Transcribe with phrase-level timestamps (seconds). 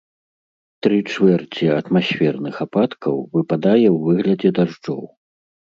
[0.87, 5.01] Тры чвэрці атмасферных ападкаў выпадае ў выглядзе дажджоў.